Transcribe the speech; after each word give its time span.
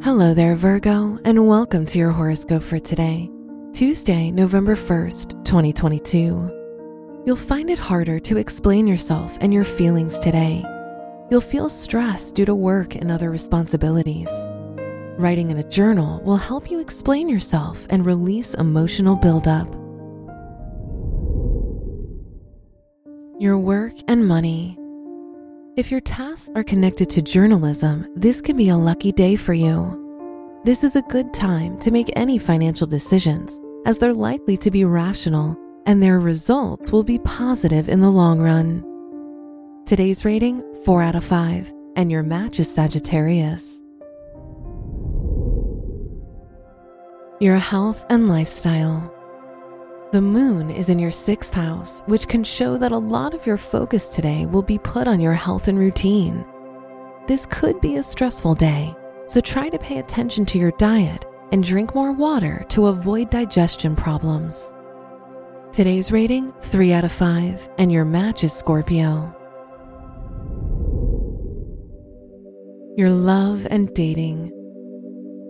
Hello 0.00 0.32
there, 0.32 0.54
Virgo, 0.54 1.18
and 1.24 1.48
welcome 1.48 1.84
to 1.84 1.98
your 1.98 2.12
horoscope 2.12 2.62
for 2.62 2.78
today, 2.78 3.28
Tuesday, 3.72 4.30
November 4.30 4.76
1st, 4.76 5.44
2022. 5.44 7.22
You'll 7.26 7.34
find 7.34 7.68
it 7.68 7.80
harder 7.80 8.20
to 8.20 8.36
explain 8.36 8.86
yourself 8.86 9.36
and 9.40 9.52
your 9.52 9.64
feelings 9.64 10.20
today. 10.20 10.64
You'll 11.32 11.40
feel 11.40 11.68
stressed 11.68 12.36
due 12.36 12.44
to 12.44 12.54
work 12.54 12.94
and 12.94 13.10
other 13.10 13.28
responsibilities. 13.28 14.30
Writing 15.18 15.50
in 15.50 15.58
a 15.58 15.68
journal 15.68 16.22
will 16.22 16.36
help 16.36 16.70
you 16.70 16.78
explain 16.78 17.28
yourself 17.28 17.84
and 17.90 18.06
release 18.06 18.54
emotional 18.54 19.16
buildup. 19.16 19.66
Your 23.40 23.58
work 23.58 23.94
and 24.06 24.28
money. 24.28 24.78
If 25.78 25.92
your 25.92 26.00
tasks 26.00 26.50
are 26.56 26.64
connected 26.64 27.08
to 27.10 27.22
journalism, 27.22 28.08
this 28.16 28.40
can 28.40 28.56
be 28.56 28.68
a 28.68 28.76
lucky 28.76 29.12
day 29.12 29.36
for 29.36 29.54
you. 29.54 30.60
This 30.64 30.82
is 30.82 30.96
a 30.96 31.02
good 31.02 31.32
time 31.32 31.78
to 31.78 31.92
make 31.92 32.10
any 32.16 32.36
financial 32.36 32.88
decisions, 32.88 33.60
as 33.86 34.00
they're 34.00 34.12
likely 34.12 34.56
to 34.56 34.72
be 34.72 34.84
rational 34.84 35.56
and 35.86 36.02
their 36.02 36.18
results 36.18 36.90
will 36.90 37.04
be 37.04 37.20
positive 37.20 37.88
in 37.88 38.00
the 38.00 38.10
long 38.10 38.40
run. 38.40 38.82
Today's 39.86 40.24
rating 40.24 40.64
4 40.84 41.00
out 41.00 41.14
of 41.14 41.22
5, 41.22 41.72
and 41.94 42.10
your 42.10 42.24
match 42.24 42.58
is 42.58 42.68
Sagittarius. 42.68 43.80
Your 47.38 47.58
health 47.58 48.04
and 48.10 48.28
lifestyle. 48.28 49.14
The 50.10 50.22
moon 50.22 50.70
is 50.70 50.88
in 50.88 50.98
your 50.98 51.10
sixth 51.10 51.52
house, 51.52 52.02
which 52.06 52.28
can 52.28 52.42
show 52.42 52.78
that 52.78 52.92
a 52.92 52.96
lot 52.96 53.34
of 53.34 53.44
your 53.44 53.58
focus 53.58 54.08
today 54.08 54.46
will 54.46 54.62
be 54.62 54.78
put 54.78 55.06
on 55.06 55.20
your 55.20 55.34
health 55.34 55.68
and 55.68 55.78
routine. 55.78 56.46
This 57.26 57.44
could 57.44 57.78
be 57.82 57.96
a 57.96 58.02
stressful 58.02 58.54
day, 58.54 58.96
so 59.26 59.42
try 59.42 59.68
to 59.68 59.78
pay 59.78 59.98
attention 59.98 60.46
to 60.46 60.58
your 60.58 60.70
diet 60.78 61.26
and 61.52 61.62
drink 61.62 61.94
more 61.94 62.12
water 62.12 62.64
to 62.70 62.86
avoid 62.86 63.28
digestion 63.28 63.94
problems. 63.94 64.74
Today's 65.72 66.10
rating 66.10 66.54
3 66.62 66.94
out 66.94 67.04
of 67.04 67.12
5, 67.12 67.68
and 67.76 67.92
your 67.92 68.06
match 68.06 68.44
is 68.44 68.52
Scorpio. 68.54 69.30
Your 72.96 73.10
love 73.10 73.66
and 73.70 73.92
dating. 73.92 74.52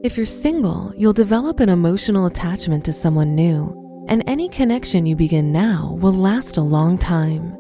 If 0.03 0.17
you're 0.17 0.27
single, 0.27 0.93
you'll 0.97 1.13
develop 1.13 1.61
an 1.61 1.69
emotional 1.69 2.27
attachment 2.27 2.85
to 2.87 2.93
someone 2.93 3.37
new 3.37 3.88
and 4.09 4.25
any 4.27 4.49
connection 4.49 5.07
you 5.07 5.15
begin 5.15 5.53
now 5.53 5.97
will 6.01 6.13
last 6.13 6.57
a 6.57 6.63
long 6.63 6.99
time. 6.99 7.57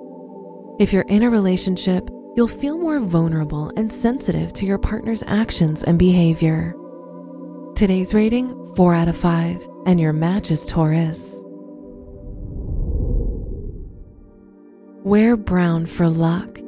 If 0.80 0.92
you're 0.92 1.02
in 1.02 1.22
a 1.22 1.30
relationship, 1.30 2.08
you'll 2.36 2.48
feel 2.48 2.78
more 2.78 3.00
vulnerable 3.00 3.72
and 3.76 3.92
sensitive 3.92 4.52
to 4.54 4.66
your 4.66 4.78
partner's 4.78 5.22
actions 5.26 5.82
and 5.82 5.98
behavior. 5.98 6.74
Today's 7.74 8.14
rating 8.14 8.74
4 8.74 8.94
out 8.94 9.08
of 9.08 9.16
5, 9.16 9.68
and 9.86 10.00
your 10.00 10.12
match 10.12 10.50
is 10.50 10.64
Taurus. 10.66 11.44
Wear 15.04 15.36
brown 15.36 15.86
for 15.86 16.08
luck. 16.08 16.58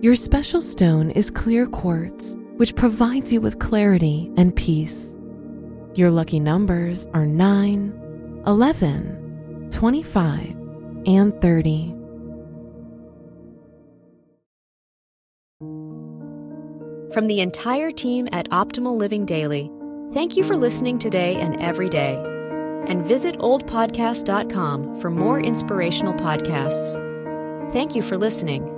Your 0.00 0.14
special 0.16 0.62
stone 0.62 1.10
is 1.10 1.30
clear 1.30 1.66
quartz, 1.66 2.36
which 2.56 2.76
provides 2.76 3.32
you 3.32 3.40
with 3.40 3.58
clarity 3.58 4.30
and 4.36 4.54
peace. 4.54 5.18
Your 5.94 6.10
lucky 6.10 6.38
numbers 6.40 7.06
are 7.14 7.26
9, 7.26 8.07
11, 8.48 9.68
25, 9.70 10.56
and 11.04 11.38
30. 11.42 11.94
From 17.12 17.26
the 17.26 17.40
entire 17.40 17.90
team 17.90 18.26
at 18.32 18.48
Optimal 18.48 18.96
Living 18.96 19.26
Daily, 19.26 19.70
thank 20.14 20.34
you 20.34 20.44
for 20.44 20.56
listening 20.56 20.98
today 20.98 21.36
and 21.36 21.60
every 21.60 21.90
day. 21.90 22.14
And 22.86 23.04
visit 23.04 23.36
oldpodcast.com 23.36 24.98
for 24.98 25.10
more 25.10 25.40
inspirational 25.40 26.14
podcasts. 26.14 26.94
Thank 27.70 27.94
you 27.94 28.00
for 28.00 28.16
listening. 28.16 28.77